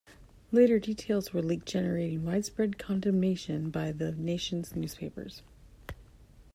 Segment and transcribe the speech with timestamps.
[0.51, 5.43] Later, details were leaked generating widespread condemnation by the nation's newspapers.